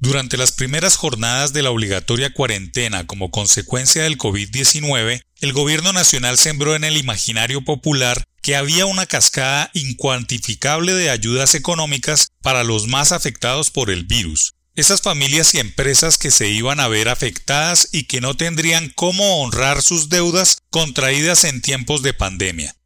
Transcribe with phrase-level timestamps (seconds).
[0.00, 6.38] Durante las primeras jornadas de la obligatoria cuarentena como consecuencia del COVID-19, el gobierno nacional
[6.38, 12.86] sembró en el imaginario popular que había una cascada incuantificable de ayudas económicas para los
[12.86, 17.88] más afectados por el virus, esas familias y empresas que se iban a ver afectadas
[17.90, 22.76] y que no tendrían cómo honrar sus deudas contraídas en tiempos de pandemia.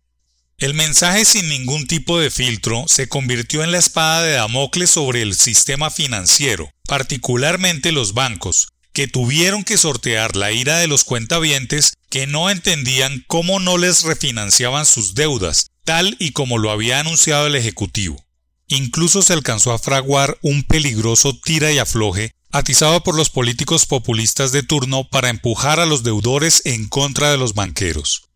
[0.62, 5.20] El mensaje sin ningún tipo de filtro se convirtió en la espada de Damocles sobre
[5.20, 11.94] el sistema financiero, particularmente los bancos, que tuvieron que sortear la ira de los cuentavientes
[12.08, 17.48] que no entendían cómo no les refinanciaban sus deudas, tal y como lo había anunciado
[17.48, 18.24] el Ejecutivo.
[18.68, 24.52] Incluso se alcanzó a fraguar un peligroso tira y afloje atizado por los políticos populistas
[24.52, 28.28] de turno para empujar a los deudores en contra de los banqueros.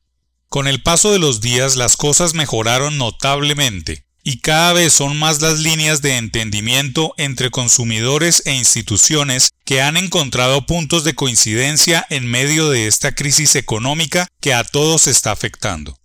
[0.57, 5.43] Con el paso de los días las cosas mejoraron notablemente y cada vez son más
[5.43, 12.27] las líneas de entendimiento entre consumidores e instituciones que han encontrado puntos de coincidencia en
[12.27, 15.99] medio de esta crisis económica que a todos está afectando.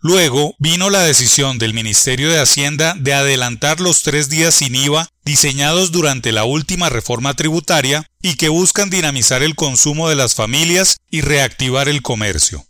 [0.00, 5.08] Luego vino la decisión del Ministerio de Hacienda de adelantar los tres días sin IVA
[5.24, 10.98] diseñados durante la última reforma tributaria y que buscan dinamizar el consumo de las familias
[11.10, 12.65] y reactivar el comercio.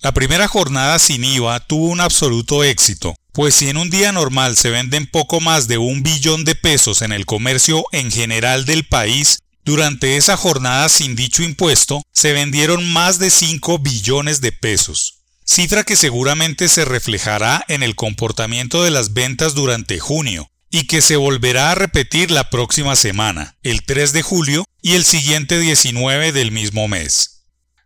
[0.00, 4.56] La primera jornada sin IVA tuvo un absoluto éxito, pues si en un día normal
[4.56, 8.86] se venden poco más de un billón de pesos en el comercio en general del
[8.86, 15.18] país, durante esa jornada sin dicho impuesto se vendieron más de 5 billones de pesos,
[15.44, 21.02] cifra que seguramente se reflejará en el comportamiento de las ventas durante junio y que
[21.02, 26.30] se volverá a repetir la próxima semana, el 3 de julio y el siguiente 19
[26.30, 27.37] del mismo mes.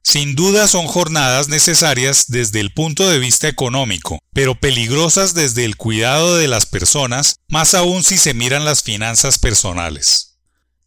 [0.05, 5.77] Sin duda son jornadas necesarias desde el punto de vista económico, pero peligrosas desde el
[5.77, 10.39] cuidado de las personas, más aún si se miran las finanzas personales.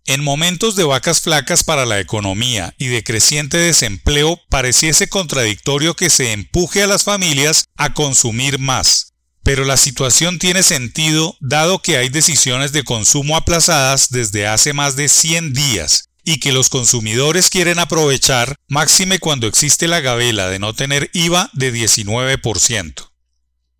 [0.06, 6.10] En momentos de vacas flacas para la economía y de creciente desempleo, pareciese contradictorio que
[6.10, 9.14] se empuje a las familias a consumir más.
[9.44, 14.96] Pero la situación tiene sentido dado que hay decisiones de consumo aplazadas desde hace más
[14.96, 20.60] de 100 días y que los consumidores quieren aprovechar, máxime cuando existe la gabela de
[20.60, 23.12] no tener IVA de 19%.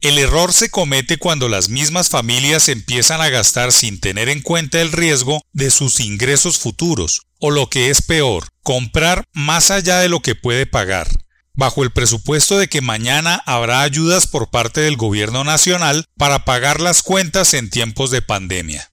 [0.02, 4.80] El error se comete cuando las mismas familias empiezan a gastar sin tener en cuenta
[4.80, 10.10] el riesgo de sus ingresos futuros, o lo que es peor, comprar más allá de
[10.10, 11.10] lo que puede pagar,
[11.54, 16.82] bajo el presupuesto de que mañana habrá ayudas por parte del gobierno nacional para pagar
[16.82, 18.92] las cuentas en tiempos de pandemia.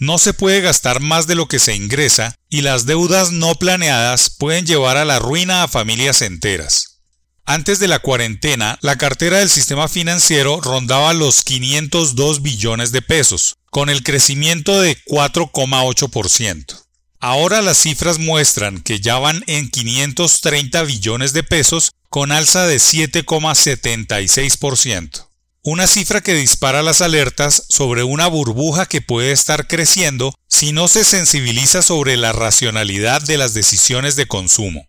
[0.00, 4.30] No se puede gastar más de lo que se ingresa y las deudas no planeadas
[4.30, 7.00] pueden llevar a la ruina a familias enteras.
[7.44, 13.56] Antes de la cuarentena, la cartera del sistema financiero rondaba los 502 billones de pesos,
[13.70, 16.84] con el crecimiento de 4,8%.
[17.18, 22.76] Ahora las cifras muestran que ya van en 530 billones de pesos con alza de
[22.76, 25.27] 7,76%
[25.68, 30.88] una cifra que dispara las alertas sobre una burbuja que puede estar creciendo si no
[30.88, 34.88] se sensibiliza sobre la racionalidad de las decisiones de consumo.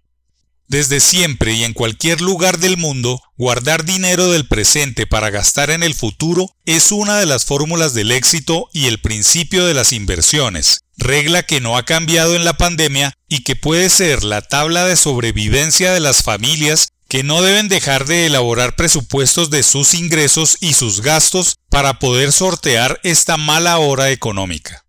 [0.70, 5.82] Desde siempre y en cualquier lugar del mundo, guardar dinero del presente para gastar en
[5.82, 10.82] el futuro es una de las fórmulas del éxito y el principio de las inversiones,
[10.96, 14.96] regla que no ha cambiado en la pandemia y que puede ser la tabla de
[14.96, 20.74] sobrevivencia de las familias que no deben dejar de elaborar presupuestos de sus ingresos y
[20.74, 24.86] sus gastos para poder sortear esta mala hora económica.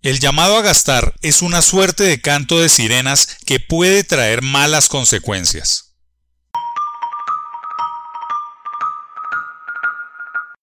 [0.00, 4.88] El llamado a gastar es una suerte de canto de sirenas que puede traer malas
[4.88, 5.87] consecuencias.